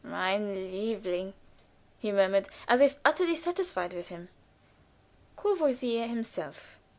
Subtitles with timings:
[0.03, 1.35] "Mein liebling!"
[1.99, 4.29] he murmured, as if utterly satisfied with him.
[5.37, 6.79] Courvoisier himself?